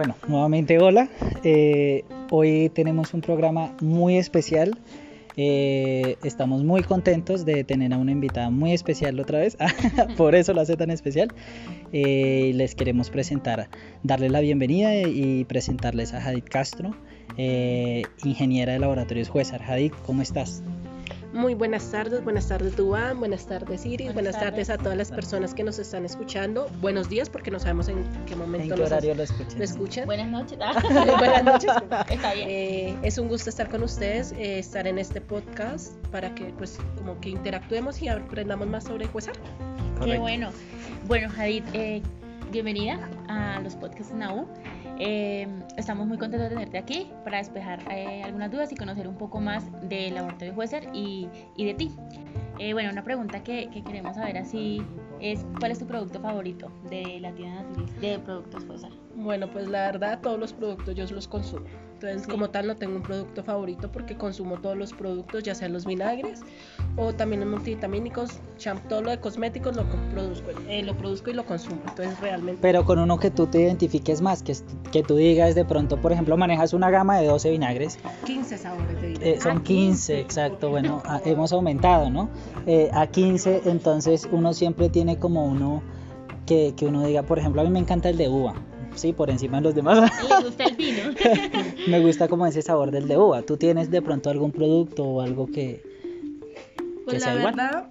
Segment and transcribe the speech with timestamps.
[0.00, 1.10] Bueno, nuevamente hola.
[1.44, 4.78] Eh, hoy tenemos un programa muy especial.
[5.36, 9.58] Eh, estamos muy contentos de tener a una invitada muy especial otra vez.
[10.16, 11.28] Por eso lo hace tan especial.
[11.92, 13.68] Eh, les queremos presentar,
[14.02, 16.96] darle la bienvenida y presentarles a Hadid Castro,
[18.24, 19.62] ingeniera de laboratorios Juezar.
[19.62, 20.62] Hadid, ¿cómo estás?
[21.32, 24.68] Muy buenas tardes, buenas tardes Duan, buenas tardes Iris, buenas, tardes.
[24.68, 26.68] a todas las personas que nos están escuchando.
[26.80, 30.06] Buenos días porque no sabemos en qué momento ¿En horario lo, escuchan?
[30.06, 30.58] Buenas noches.
[31.18, 31.70] buenas noches.
[32.10, 32.48] Está bien.
[32.50, 36.78] Eh, es un gusto estar con ustedes, eh, estar en este podcast para que pues
[36.96, 39.34] como que interactuemos y aprendamos más sobre Juezar.
[40.04, 40.50] Qué bueno.
[41.06, 42.02] Bueno, Jadid, eh,
[42.50, 44.48] bienvenida a los podcasts NAU.
[45.02, 49.16] Eh, estamos muy contentos de tenerte aquí para despejar eh, algunas dudas y conocer un
[49.16, 51.26] poco más del laboratorio Juezer y,
[51.56, 51.90] y de ti.
[52.58, 54.82] Eh, bueno, una pregunta que, que, queremos saber así
[55.18, 57.64] es ¿cuál es tu producto favorito de la tienda
[57.98, 58.92] de productos Juezer?
[59.14, 61.64] Bueno, pues la verdad todos los productos yo los consumo.
[62.02, 65.74] Entonces, como tal, no tengo un producto favorito porque consumo todos los productos, ya sean
[65.74, 66.40] los vinagres
[66.96, 68.40] o también los multivitamínicos,
[68.88, 71.82] todo lo de cosméticos lo produzco, eh, lo produzco y lo consumo.
[71.86, 72.58] Entonces, realmente.
[72.62, 74.56] Pero con uno que tú te identifiques más, que,
[74.90, 77.98] que tú digas de pronto, por ejemplo, manejas una gama de 12 vinagres.
[78.24, 79.32] 15 sabores de.
[79.32, 80.70] Eh, son 15, ah, exacto.
[80.70, 82.30] Bueno, hemos aumentado, ¿no?
[82.64, 85.82] Eh, a 15, entonces uno siempre tiene como uno
[86.46, 88.54] que, que uno diga, por ejemplo, a mí me encanta el de uva
[88.94, 90.10] sí, por encima de los demás.
[90.28, 91.02] ¿Le gusta el vino?
[91.86, 93.42] me gusta como ese sabor del de uva.
[93.42, 95.82] ¿Tú tienes de pronto algún producto o algo que,
[97.04, 97.88] pues la verdad,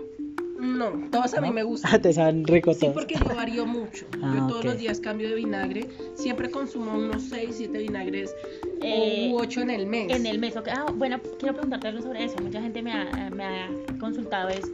[0.59, 2.01] No, todos a mí me gustan.
[2.01, 4.05] Te saben ricos Sí, porque yo varío mucho.
[4.21, 5.87] Ah, yo todos los días cambio de vinagre.
[6.15, 8.35] Siempre consumo unos 6, 7 vinagres
[8.81, 10.11] eh, u 8 en el mes.
[10.11, 10.67] En el mes, ok.
[10.69, 12.35] Ah, bueno, quiero preguntarte algo sobre eso.
[12.41, 14.69] Mucha gente me ha, me ha consultado es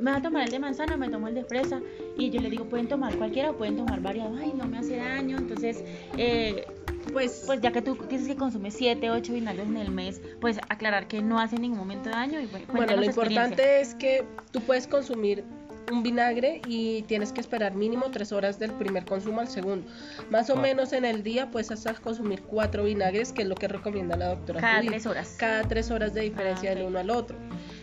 [0.00, 1.80] me va a tomar el de manzana, me tomo el de fresa
[2.16, 4.96] y yo le digo, pueden tomar cualquiera o pueden tomar varios, ay, no me hace
[4.96, 5.84] daño, entonces,
[6.16, 6.66] eh,
[7.12, 10.58] pues, pues ya que tú dices que consumes 7, 8 vinagres en el mes, pues
[10.68, 12.40] aclarar que no hace en ningún momento daño.
[12.40, 15.44] Y bueno, bueno lo importante es que tú puedes consumir
[15.92, 19.86] un vinagre y tienes que esperar mínimo 3 horas del primer consumo al segundo.
[20.30, 23.68] Más o menos en el día puedes hasta consumir 4 vinagres, que es lo que
[23.68, 24.60] recomienda la doctora.
[24.60, 25.36] Cada 3 horas.
[25.38, 27.36] Cada 3 horas de diferencia ah, del uno al otro.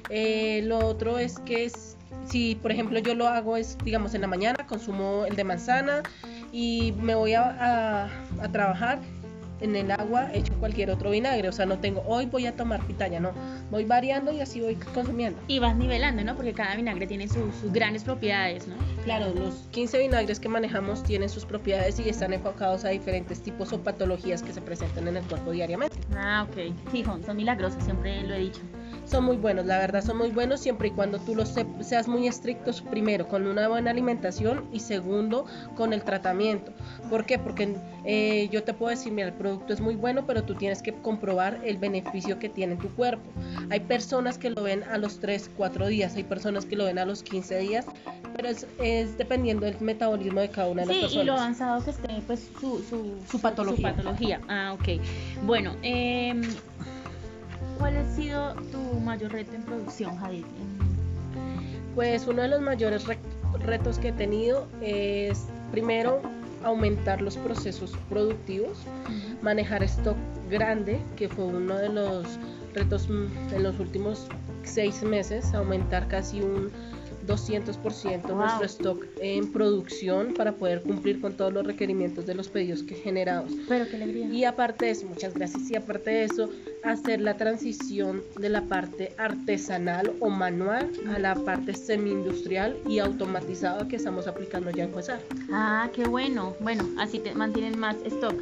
[0.09, 4.21] Eh, lo otro es que es si por ejemplo yo lo hago es, digamos, en
[4.21, 6.03] la mañana, consumo el de manzana
[6.51, 8.09] y me voy a,
[8.41, 8.99] a, trabajar
[9.61, 12.85] en el agua hecho cualquier otro vinagre, o sea, no tengo, hoy voy a tomar
[12.87, 13.31] pitaya, no,
[13.69, 15.39] voy variando y así voy consumiendo.
[15.47, 16.35] Y vas nivelando, ¿no?
[16.35, 18.75] Porque cada vinagre tiene sus, sus grandes propiedades, ¿no?
[19.03, 23.71] Claro, los 15 vinagres que manejamos tienen sus propiedades y están enfocados a diferentes tipos
[23.71, 25.95] o patologías que se presentan en el cuerpo diariamente.
[26.15, 26.73] Ah, ok.
[26.91, 28.61] Sí, son milagrosos, siempre lo he dicho
[29.11, 32.27] son muy buenos, la verdad son muy buenos siempre y cuando tú los seas muy
[32.27, 35.45] estrictos primero con una buena alimentación y segundo
[35.75, 36.71] con el tratamiento.
[37.09, 37.37] ¿Por qué?
[37.37, 40.81] Porque eh, yo te puedo decir, mira, el producto es muy bueno, pero tú tienes
[40.81, 43.29] que comprobar el beneficio que tiene en tu cuerpo.
[43.69, 46.97] Hay personas que lo ven a los 3, 4 días, hay personas que lo ven
[46.97, 47.85] a los 15 días,
[48.33, 51.11] pero es, dependiendo del metabolismo de cada una de las personas.
[51.11, 52.81] Sí, y lo avanzado que esté pues su,
[53.29, 53.89] su, patología.
[53.89, 54.39] Su patología.
[54.47, 55.01] Ah, ok.
[55.43, 56.33] Bueno, eh,
[57.81, 60.43] ¿Cuál ha sido tu mayor reto en producción, Jadid?
[61.95, 63.05] Pues uno de los mayores
[63.65, 66.21] retos que he tenido es primero
[66.63, 68.77] aumentar los procesos productivos,
[69.41, 70.15] manejar stock
[70.51, 72.27] grande, que fue uno de los
[72.75, 74.27] retos en los últimos
[74.63, 76.69] seis meses, aumentar casi un
[77.25, 82.83] 200% nuestro stock en producción para poder cumplir con todos los requerimientos de los pedidos
[82.83, 83.53] que generamos.
[83.67, 84.27] Pero qué alegría.
[84.27, 85.69] Y aparte de eso, muchas gracias.
[85.69, 86.49] Y aparte de eso,
[86.83, 93.87] hacer la transición de la parte artesanal o manual a la parte semi-industrial y automatizada
[93.87, 95.19] que estamos aplicando ya en Cuesar.
[95.51, 96.55] Ah, qué bueno.
[96.59, 98.35] Bueno, así te mantienen más stock.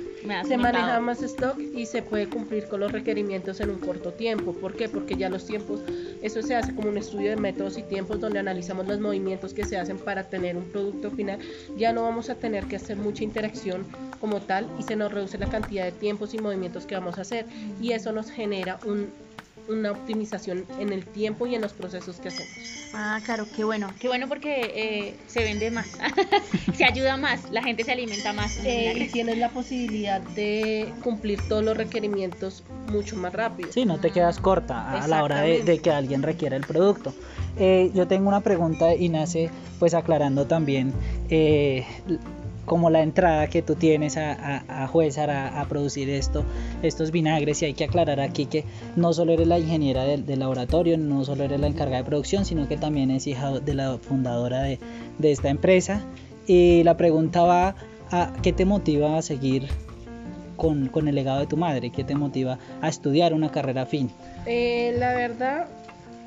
[0.48, 4.54] Se maneja más stock y se puede cumplir con los requerimientos en un corto tiempo.
[4.54, 4.90] ¿Por qué?
[4.90, 5.82] Porque ya los tiempos,
[6.22, 9.66] eso se hace como un estudio de métodos y tiempos donde analizamos los movimientos que
[9.66, 11.40] se hacen para tener un producto final.
[11.78, 13.86] Ya no vamos a tener que hacer mucha interacción
[14.20, 17.22] como tal y se nos reduce la cantidad de tiempos y movimientos que vamos a
[17.22, 17.46] hacer.
[17.82, 18.80] Y eso nos genera
[19.70, 22.50] una optimización en el tiempo y en los procesos que hacemos.
[22.94, 25.88] Ah, claro, qué bueno, qué bueno porque eh, se vende más,
[26.74, 28.58] se ayuda más, la gente se alimenta más.
[28.66, 33.72] Eh, y tienes la posibilidad de cumplir todos los requerimientos mucho más rápido.
[33.72, 37.14] Sí, no te quedas corta a la hora de, que alguien requiera el producto.
[37.58, 39.50] Eh, yo tengo una pregunta y nace
[39.80, 40.94] pues aclarando también
[42.70, 46.46] como la entrada que tú tienes a, a, a a, producir esto,
[46.84, 48.64] estos vinagres y hay que aclarar aquí que
[48.96, 52.68] no solo eres la ingeniera del, laboratorio, no solo eres la encargada de producción, sino
[52.68, 54.80] que también es hija de la fundadora de,
[55.18, 56.06] de esta empresa.
[56.46, 57.76] Y la pregunta va
[58.12, 59.68] a qué te motiva a seguir
[60.56, 61.90] con, con, el legado de tu madre?
[61.90, 64.12] ¿Qué te motiva a estudiar una carrera afín?
[64.46, 65.68] Eh, la verdad,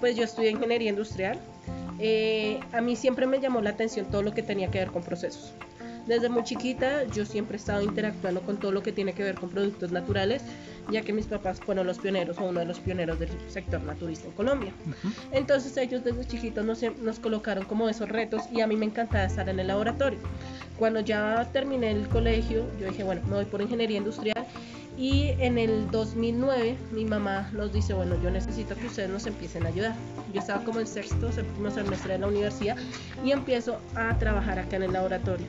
[0.00, 1.38] pues yo estudié ingeniería industrial.
[2.00, 5.04] Eh, a mí siempre me llamó la atención todo lo que tenía que ver con
[5.04, 5.54] procesos.
[6.06, 9.36] Desde muy chiquita yo siempre he estado interactuando con todo lo que tiene que ver
[9.36, 10.42] con productos naturales,
[10.90, 14.26] ya que mis papás fueron los pioneros o uno de los pioneros del sector naturista
[14.26, 14.72] en Colombia.
[15.30, 19.24] Entonces ellos desde chiquitos nos, nos colocaron como esos retos y a mí me encantaba
[19.24, 20.18] estar en el laboratorio.
[20.78, 24.44] Cuando ya terminé el colegio, yo dije, bueno, me voy por ingeniería industrial
[24.98, 29.64] y en el 2009 mi mamá nos dice, bueno, yo necesito que ustedes nos empiecen
[29.64, 29.94] a ayudar.
[30.34, 32.76] Yo estaba como en sexto, séptimo semestre de la universidad
[33.24, 35.46] y empiezo a trabajar acá en el laboratorio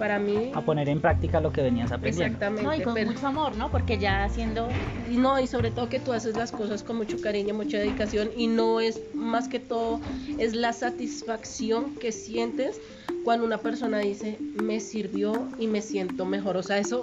[0.00, 0.50] para mí...
[0.54, 2.24] A poner en práctica lo que venías aprendiendo.
[2.24, 2.62] Exactamente.
[2.62, 3.70] No, y con mucho amor, ¿no?
[3.70, 4.68] Porque ya haciendo...
[5.08, 8.30] Y no, y sobre todo que tú haces las cosas con mucho cariño, mucha dedicación
[8.34, 10.00] y no es más que todo,
[10.38, 12.80] es la satisfacción que sientes
[13.24, 16.56] cuando una persona dice, me sirvió y me siento mejor.
[16.56, 17.02] O sea, eso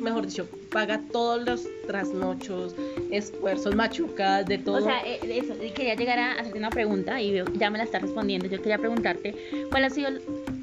[0.00, 2.76] mejor dicho, paga todos los trasnochos,
[3.10, 4.76] esfuerzos, machucadas, de todo.
[4.76, 8.02] O sea, eh, eso, quería llegar a hacerte una pregunta y ya me la estás
[8.02, 8.46] respondiendo.
[8.46, 9.34] Yo quería preguntarte,
[9.70, 10.10] ¿cuál ha sido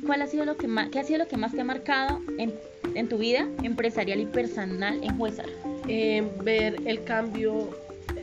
[0.06, 2.22] ¿Cuál ha sido lo que más, qué ha sido lo que más te ha marcado
[2.38, 2.54] en,
[2.94, 5.48] en tu vida empresarial y personal en Juezar?
[5.88, 7.70] Eh, ver el cambio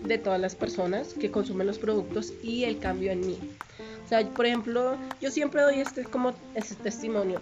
[0.02, 3.38] de todas las personas que consumen los productos y el cambio en mí.
[4.04, 7.40] O sea, por ejemplo, yo siempre doy este como este testimonio.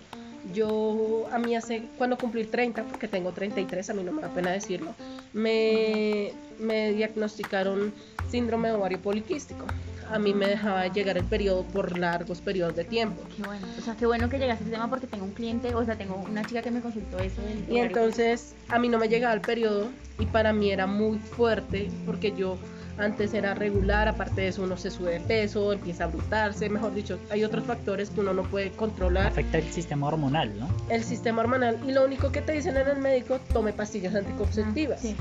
[0.52, 4.28] Yo a mí hace cuando cumplí 30, porque tengo 33, a mí no me da
[4.28, 4.94] pena decirlo,
[5.32, 7.92] me, me diagnosticaron
[8.30, 9.66] síndrome de ovario poliquístico
[10.10, 13.22] a mí me dejaba llegar el periodo por largos periodos de tiempo.
[13.36, 15.74] Qué bueno, o sea, qué bueno que llegaste a ese tema porque tengo un cliente,
[15.74, 17.40] o sea, tengo una chica que me consultó eso.
[17.68, 19.88] y entonces a mí no me llegaba el periodo
[20.18, 22.58] y para mí era muy fuerte porque yo
[23.00, 26.94] antes era regular, aparte de eso uno se sube de peso, empieza a brutarse, mejor
[26.94, 29.26] dicho, hay otros factores que uno no puede controlar.
[29.28, 30.68] Afecta el sistema hormonal, ¿no?
[30.88, 35.00] El sistema hormonal y lo único que te dicen en el médico, tome pastillas anticonceptivas.
[35.00, 35.16] sí.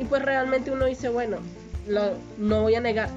[0.00, 1.36] Y pues realmente uno dice, bueno,
[1.86, 3.10] lo, no voy a negar,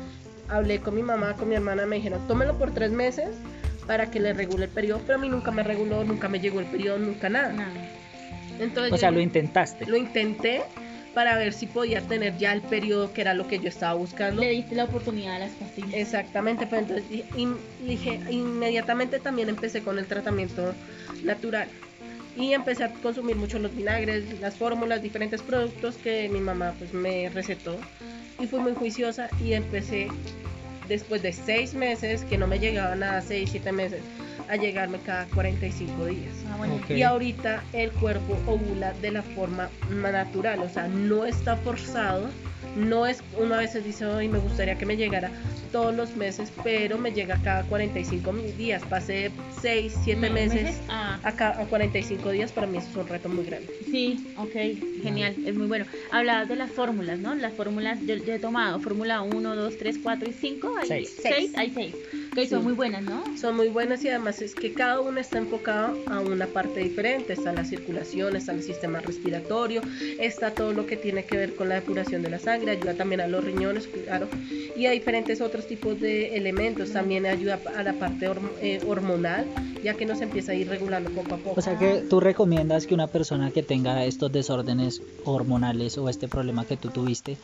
[0.50, 3.30] hablé con mi mamá, con mi hermana, me dijeron, tómelo por tres meses
[3.88, 6.60] para que le regule el periodo, pero a mí nunca me reguló, nunca me llegó
[6.60, 7.54] el periodo, nunca nada.
[8.60, 9.86] Entonces, o sea, lo intentaste.
[9.86, 10.64] Lo intenté
[11.14, 14.42] para ver si podía tener ya el periodo que era lo que yo estaba buscando.
[14.42, 15.94] Le diste la oportunidad a las pastillas.
[15.94, 17.06] Exactamente, pero entonces
[17.86, 20.74] dije, inmediatamente también empecé con el tratamiento
[21.24, 21.68] natural
[22.36, 26.94] y empecé a consumir mucho los vinagres, las fórmulas, diferentes productos que mi mamá pues
[26.94, 27.78] me recetó
[28.40, 30.08] y fui muy juiciosa y empecé
[30.88, 34.02] después de seis meses, que no me llegaba nada, seis, siete meses,
[34.54, 36.32] a llegarme cada 45 días.
[36.48, 42.30] Ah, y ahorita el cuerpo ovula de la forma natural, o sea, no está forzado,
[42.76, 45.32] no es, uno a veces dice, hoy me gustaría que me llegara
[45.72, 48.84] todos los meses, pero me llega cada 45 días.
[48.88, 51.20] Pasé 6, 7 meses, ah.
[51.24, 53.68] a, a 45 días, para mí es un reto muy grande.
[53.90, 55.86] Sí, ok, genial, es muy bueno.
[56.12, 57.34] Hablabas de las fórmulas, ¿no?
[57.34, 61.72] Las fórmulas, yo, he tomado fórmula 1, 2, 3, 4 y 5, hay 6, hay
[61.72, 61.96] 6
[62.34, 63.24] que son muy buenas, ¿no?
[63.38, 67.34] Son muy buenas y además es que cada una está enfocada a una parte diferente.
[67.34, 69.82] Está la circulación, está el sistema respiratorio,
[70.20, 73.22] está todo lo que tiene que ver con la depuración de la sangre, ayuda también
[73.22, 74.28] a los riñones, claro,
[74.76, 76.92] y a diferentes otros tipos de elementos.
[76.92, 78.30] También ayuda a la parte
[78.62, 79.46] eh, hormonal,
[79.84, 81.60] ya que nos empieza a ir regulando poco a poco.
[81.60, 86.28] O sea que tú recomiendas que una persona que tenga estos desórdenes hormonales o este
[86.28, 87.38] problema que tú tuviste,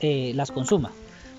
[0.00, 0.92] eh, las consuma.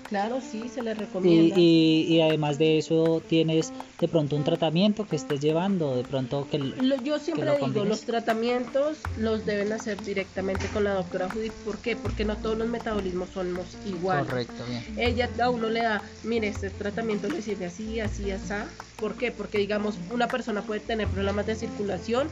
[0.08, 1.54] Claro, sí, se le recomienda.
[1.58, 6.46] Y, y, además de eso, tienes de pronto un tratamiento que estés llevando, de pronto
[6.50, 6.58] que...
[7.02, 11.52] yo siempre digo, los tratamientos los deben hacer directamente con la doctora Judith.
[11.64, 11.96] ¿Por qué?
[11.96, 14.26] Porque no todos los metabolismos somos iguales.
[14.26, 14.84] Correcto, bien.
[14.96, 18.54] Ella a uno le da, mire, este tratamiento le sirve así, así, así.
[18.98, 19.30] ¿Por qué?
[19.30, 22.28] Porque digamos, una persona puede tener problemas de circulación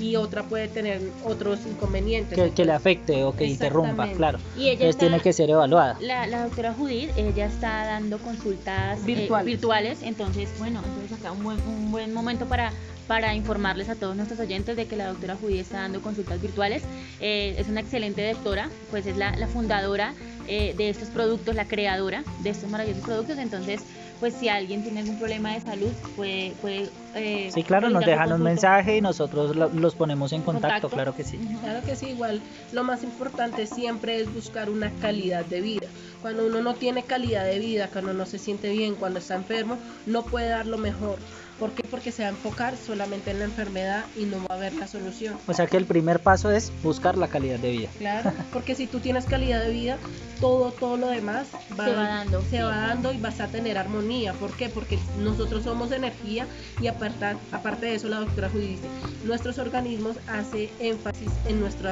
[0.00, 2.52] y otra puede tener otros inconvenientes.
[2.52, 4.38] Que, le afecte o que interrumpa, claro.
[4.56, 5.96] Y ella Entonces tiene que ser evaluada.
[6.00, 11.42] La, la doctora Judith, ella está dando consultas eh, virtuales, entonces, bueno, entonces acá un
[11.42, 12.72] buen, un buen momento para
[13.08, 16.82] para informarles a todos nuestros oyentes de que la doctora Judith está dando consultas virtuales.
[17.20, 20.12] Eh, es una excelente doctora, pues es la, la fundadora
[20.46, 23.38] eh, de estos productos, la creadora de estos maravillosos productos.
[23.38, 23.80] Entonces,
[24.20, 26.52] pues si alguien tiene algún problema de salud, puede...
[26.60, 31.16] puede eh, sí, claro, nos dejan un mensaje y nosotros los ponemos en contacto, claro
[31.16, 31.38] que sí.
[31.62, 32.40] Claro que sí, igual
[32.72, 35.86] lo más importante siempre es buscar una calidad de vida.
[36.20, 39.78] Cuando uno no tiene calidad de vida, cuando no se siente bien, cuando está enfermo,
[40.06, 41.18] no puede dar lo mejor
[41.58, 41.82] ¿Por qué?
[41.88, 44.86] Porque se va a enfocar solamente en la enfermedad y no va a haber la
[44.86, 45.36] solución.
[45.46, 47.88] O sea que el primer paso es buscar la calidad de vida.
[47.98, 49.98] Claro, porque si tú tienes calidad de vida,
[50.40, 52.56] todo, todo lo demás Se va dando, se sí.
[52.58, 54.32] va dando y vas a tener armonía.
[54.34, 54.68] ¿Por qué?
[54.68, 56.46] Porque nosotros somos energía
[56.80, 58.88] y aparte, aparte de eso la doctora Judy dice,
[59.24, 61.88] nuestros organismos hace énfasis en nuestro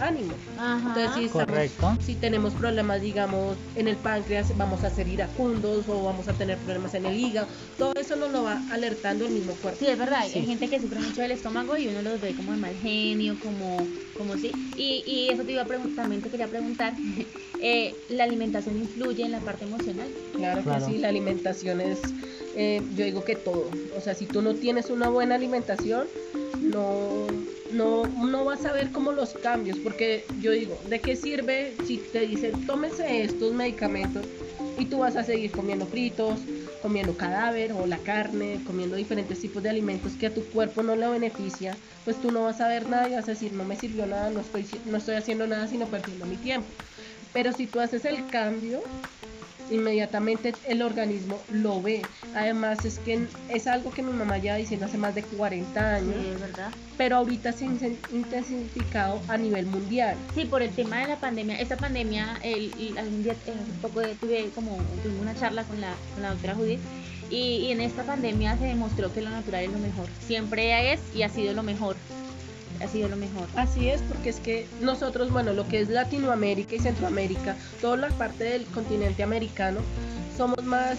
[0.00, 0.32] ánimo.
[0.58, 0.78] Ajá.
[0.88, 1.96] Entonces, si, estamos- Correcto.
[2.00, 6.56] si tenemos problemas, digamos, en el páncreas, vamos a ser iracundos o vamos a tener
[6.58, 8.62] problemas en el hígado, todo eso nos lo va
[9.00, 9.78] alertando el mismo cuerpo.
[9.78, 10.44] Sí, es verdad, hay Sí.
[10.46, 13.88] gente que sufre mucho del estómago y uno los ve como de mal genio, como,
[14.14, 14.52] como sí.
[14.76, 16.94] Y, y eso te iba a preguntar, también te quería preguntar,
[17.60, 20.12] eh, ¿la alimentación influye en la parte emocional?
[20.34, 20.84] Claro, Claro.
[20.86, 22.00] que sí, la alimentación es,
[22.54, 23.70] eh, yo digo que todo.
[23.94, 26.08] O sea, si tú no tienes una buena alimentación,
[26.60, 27.26] no,
[27.72, 31.98] no, no vas a ver como los cambios, porque yo digo, ¿de qué sirve si
[32.12, 34.28] te dicen, tómese estos medicamentos
[34.78, 36.46] y tú vas a seguir comiendo fritos,
[36.80, 40.96] comiendo cadáver o la carne, comiendo diferentes tipos de alimentos que a tu cuerpo no
[40.96, 41.80] le beneficia?
[42.04, 44.30] Pues tú no vas a ver nada y vas a decir, no me sirvió nada,
[44.30, 46.76] no estoy, no estoy haciendo nada, sino perdiendo mi tiempo.
[47.32, 48.92] Pero si tú haces el cambio,
[49.70, 52.02] inmediatamente el organismo lo ve.
[52.34, 56.14] Además es que es algo que mi mamá lleva diciendo hace más de 40 años,
[56.20, 56.70] Sí, es verdad.
[56.98, 60.16] pero ahorita se ha inten- intensificado a nivel mundial.
[60.34, 61.58] Sí, por el tema de la pandemia.
[61.60, 65.80] Esta pandemia, el, el- algún día, eh, hace poco tuve como tuve una charla con
[65.80, 66.80] la, con la doctora Judith
[67.30, 67.36] y,
[67.66, 70.08] y en esta pandemia se demostró que lo natural es lo mejor.
[70.18, 71.96] Siempre es y ha sido lo mejor.
[72.80, 73.46] Ha sido lo mejor.
[73.56, 78.08] Así es, porque es que nosotros, bueno, lo que es Latinoamérica y Centroamérica, toda la
[78.08, 79.80] parte del continente americano,
[80.36, 80.98] somos más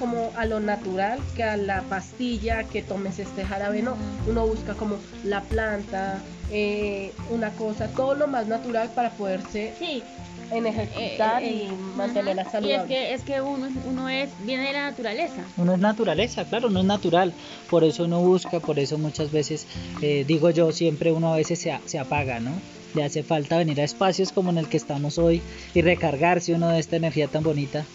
[0.00, 3.96] como a lo natural que a la pastilla que tomes este jarabe, no.
[4.26, 10.02] Uno busca como la planta, eh, una cosa, todo lo más natural para poderse Sí,
[10.50, 11.76] en ejercitar Eh, eh, y ajá.
[11.96, 15.44] mantenerla Y es que, es que uno, uno es, viene de la naturaleza.
[15.56, 17.34] Uno es naturaleza, claro, uno es natural,
[17.68, 19.68] por eso uno busca, por eso muchas veces,
[20.00, 22.60] eh, digo yo, siempre uno a veces se, se apaga, ¿no?
[22.94, 25.42] Le hace falta venir a espacios como en el que estamos hoy
[25.74, 27.86] y recargarse uno de esta energía tan bonita.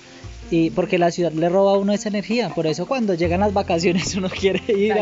[0.52, 3.54] Y porque la ciudad le roba a uno esa energía, por eso cuando llegan las
[3.54, 4.94] vacaciones uno quiere ir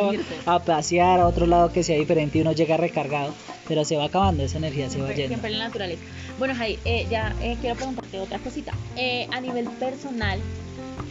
[0.46, 3.34] a, pasear a otro lado que sea diferente y uno llega recargado,
[3.68, 5.28] pero se va acabando esa energía, se va yendo.
[5.28, 6.04] siempre en la naturaleza.
[6.40, 8.74] Bueno, Jai, eh, ya eh, quiero preguntarte otra cosita.
[8.96, 10.40] Eh, a nivel personal,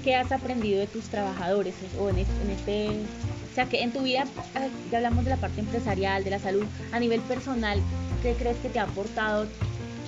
[0.02, 3.06] ¿qué has aprendido de tus trabajadores o en este, en este-
[3.50, 4.24] o sea, que en tu vida,
[4.54, 7.80] ah, ya hablamos de la parte empresarial, de la salud, a nivel personal,
[8.22, 9.46] ¿qué crees que te ha aportado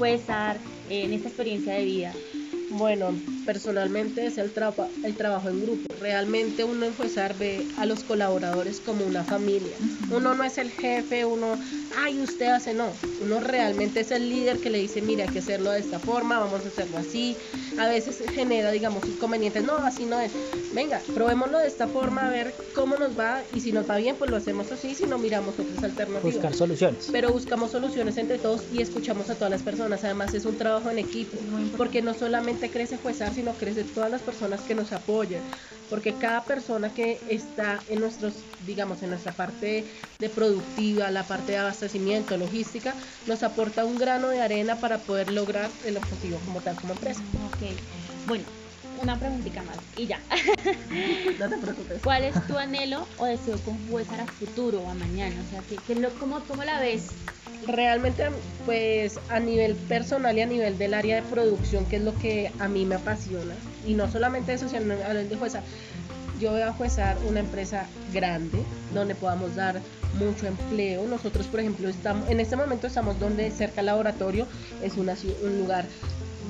[0.02, 0.18] eh,
[0.88, 2.12] en esta experiencia de vida?
[2.76, 3.14] Bueno,
[3.46, 4.52] personalmente es el,
[5.04, 5.94] el trabajo en grupo.
[6.00, 9.76] Realmente uno en Juezar ve a los colaboradores como una familia.
[10.10, 11.56] Uno no es el jefe, uno,
[11.96, 12.92] ay, usted hace, no.
[13.22, 16.40] Uno realmente es el líder que le dice, mira, hay que hacerlo de esta forma,
[16.40, 17.36] vamos a hacerlo así.
[17.78, 20.32] A veces genera, digamos, inconvenientes, no, así no es.
[20.74, 24.16] Venga, probémoslo de esta forma, a ver cómo nos va y si nos va bien,
[24.16, 27.08] pues lo hacemos así, si no miramos otras alternativas Buscar soluciones.
[27.12, 30.02] pero buscamos soluciones entre todos y escuchamos a todas las personas.
[30.02, 31.38] Además es un trabajo en equipo,
[31.76, 35.42] porque no solamente crece Juezar, sino crece todas las personas que nos apoyan,
[35.90, 39.84] porque cada persona que está en nuestros, digamos, en nuestra parte
[40.18, 42.94] de productiva, la parte de abastecimiento, logística,
[43.26, 47.22] nos aporta un grano de arena para poder lograr el objetivo como tal como empresa.
[47.46, 48.44] Ok, bueno,
[49.02, 50.20] una preguntita más y ya.
[51.38, 52.02] No te preocupes.
[52.02, 55.42] ¿Cuál es tu anhelo o deseo con Cuesar a futuro o a mañana?
[55.46, 57.12] O sea, ¿qué, qué lo, cómo, ¿cómo la ves?
[57.66, 58.24] Realmente
[58.66, 62.50] pues a nivel personal y a nivel del área de producción que es lo que
[62.58, 63.54] a mí me apasiona.
[63.86, 65.62] Y no solamente eso sino a nivel de Juezar
[66.40, 68.58] yo veo a Juezar una empresa grande
[68.92, 69.80] donde podamos dar
[70.18, 71.06] mucho empleo.
[71.06, 74.46] Nosotros por ejemplo estamos en este momento estamos donde cerca al laboratorio
[74.82, 75.86] es una, un lugar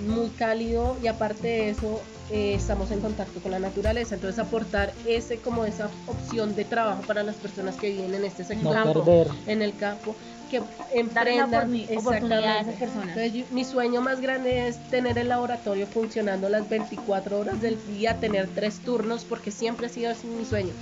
[0.06, 4.14] muy cálido y aparte de eso eh, estamos en contacto con la naturaleza.
[4.14, 8.44] Entonces aportar ese como esa opción de trabajo para las personas que viven en este
[8.44, 13.08] sector No en el campo que emprendan oportuni- oportunidad a esas personas.
[13.08, 17.84] Entonces, yo- mi sueño más grande es tener el laboratorio funcionando las 24 horas del
[17.86, 20.72] día, tener tres turnos, porque siempre ha sido así mi sueño.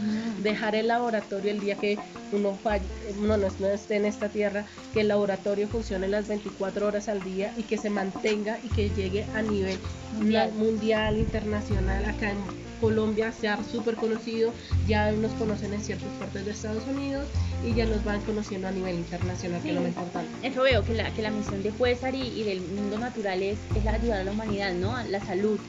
[0.42, 1.99] Dejar el laboratorio el día que
[2.33, 2.85] uno falle,
[3.21, 7.52] no, no esté en esta tierra, que el laboratorio funcione las 24 horas al día
[7.57, 9.78] y que se mantenga y que llegue a nivel
[10.14, 10.52] Mundial.
[10.52, 12.38] mundial, internacional, acá en
[12.83, 14.53] Colombia sea súper conocido,
[14.89, 17.29] ya nos conocen en ciertas partes de Estados Unidos
[17.65, 20.31] y ya nos van conociendo a nivel internacional, que es lo más importante.
[20.47, 23.59] Eso veo que la, que la misión de Cuésar y, y del mundo natural es,
[23.77, 25.01] es la ayudar a la humanidad, ¿no?
[25.09, 25.61] La salud.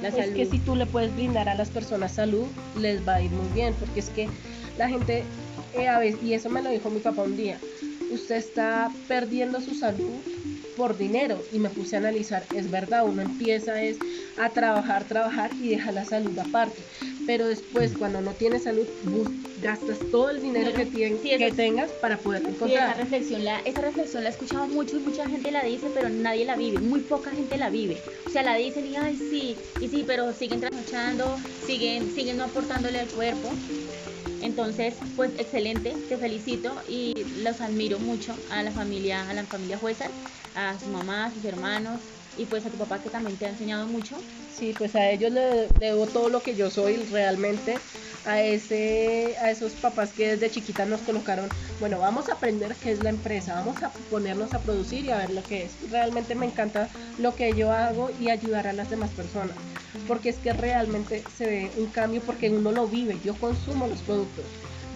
[0.00, 0.36] La es salud.
[0.36, 2.46] que si tú le puedes brindar a las personas salud,
[2.78, 4.28] les va a ir muy bien, porque es que
[4.78, 5.24] la gente,
[5.74, 7.58] eh, a veces, y eso me lo dijo mi papá un día,
[8.12, 10.20] usted está perdiendo su salud
[10.76, 13.98] por dinero y me puse a analizar, es verdad, uno empieza es
[14.38, 16.84] a trabajar, trabajar y deja la salud aparte,
[17.26, 18.88] pero después cuando no tienes salud
[19.62, 22.90] gastas todo el dinero que, tienes, que tengas para poder encontrar.
[22.90, 26.08] esa reflexión, la, esa reflexión la he escuchado mucho y mucha gente la dice, pero
[26.10, 28.02] nadie la vive, muy poca gente la vive.
[28.26, 32.44] O sea, la dicen y ay sí, y sí, pero siguen trasnochando, siguen, siguen no
[32.44, 33.50] aportándole al cuerpo.
[34.42, 39.78] Entonces, pues excelente, te felicito y los admiro mucho a la familia, a la familia
[39.78, 40.10] Jueza,
[40.54, 42.02] a su mamá, a sus hermanos,
[42.36, 44.24] y pues a tu papá que también te ha enseñado mucho.
[44.50, 47.78] Sí, pues a ellos le debo todo lo que yo soy realmente,
[48.24, 51.48] a, ese, a esos papás que desde chiquita nos colocaron,
[51.80, 55.18] bueno, vamos a aprender qué es la empresa, vamos a ponernos a producir y a
[55.18, 55.90] ver lo que es.
[55.90, 56.88] Realmente me encanta
[57.18, 59.56] lo que yo hago y ayudar a las demás personas,
[60.06, 64.02] porque es que realmente se ve un cambio porque uno lo vive, yo consumo los
[64.02, 64.44] productos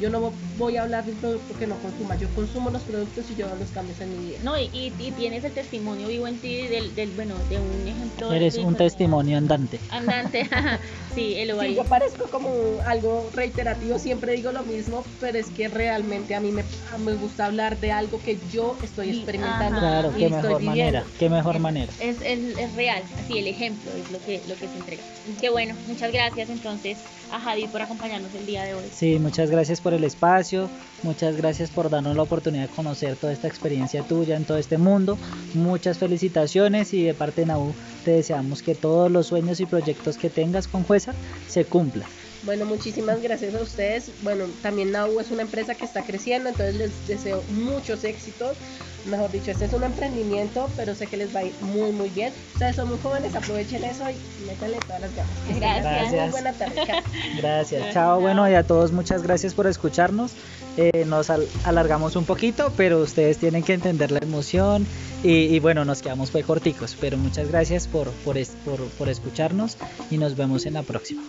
[0.00, 3.30] yo no voy a hablar de un producto que no consuma, yo consumo los productos
[3.30, 4.38] y yo los cambios en mi vida.
[4.42, 8.32] No, y, y, tienes el testimonio vivo en ti del, del bueno, de un ejemplo.
[8.32, 9.78] Eres un testimonio andante.
[9.90, 10.48] Andante,
[11.14, 12.50] sí, el sí, yo parezco como
[12.86, 16.64] algo reiterativo, siempre digo lo mismo, pero es que realmente a mí me,
[16.98, 19.80] me gusta hablar de algo que yo estoy experimentando.
[19.80, 21.92] Claro, qué mejor manera, qué mejor manera.
[22.00, 25.02] Es, es, es, real, así el ejemplo es lo que, lo que se entrega.
[25.40, 26.98] Qué bueno, muchas gracias entonces
[27.30, 28.84] a Javi por acompañarnos el día de hoy.
[28.92, 30.68] Sí, muchas gracias por el espacio,
[31.04, 34.78] muchas gracias por darnos la oportunidad de conocer toda esta experiencia tuya en todo este
[34.78, 35.16] mundo.
[35.54, 37.72] Muchas felicitaciones y de parte de NAU
[38.04, 41.14] te deseamos que todos los sueños y proyectos que tengas con Jueza
[41.46, 42.08] se cumplan.
[42.42, 44.10] Bueno, muchísimas gracias a ustedes.
[44.24, 48.56] Bueno, también NAU es una empresa que está creciendo, entonces les deseo muchos éxitos
[49.06, 52.10] mejor dicho, este es un emprendimiento, pero sé que les va a ir muy, muy
[52.10, 52.32] bien.
[52.54, 55.32] Ustedes son muy jóvenes, aprovechen eso y métanle todas las ganas.
[55.56, 56.22] Gracias.
[56.22, 56.82] Muy buena tarde.
[57.38, 57.92] Gracias.
[57.92, 58.20] Chao.
[58.20, 60.34] Bueno, y a todos muchas gracias por escucharnos.
[60.76, 61.30] Eh, nos
[61.64, 64.86] alargamos un poquito, pero ustedes tienen que entender la emoción
[65.22, 69.76] y, bueno, nos quedamos fue corticos, pero muchas gracias por, por, por, por escucharnos
[70.10, 71.22] y nos vemos en la próxima.